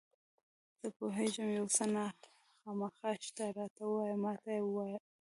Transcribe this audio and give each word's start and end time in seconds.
زه 0.79 0.87
پوهېږم 0.97 1.49
یو 1.57 1.65
څه 1.75 1.83
خامخا 2.61 3.09
شته، 3.25 3.45
راته 3.57 3.81
ووایه، 3.85 4.15
ما 4.23 4.33
ته 4.41 4.49
یې 4.55 4.61
ووایه. 4.63 4.97